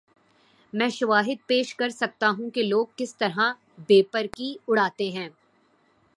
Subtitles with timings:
[0.73, 3.53] میں شواہد پیش کر سکتا ہوں کہ لوگ کس طرح
[3.87, 5.29] بے پر کی اڑاتے ہیں۔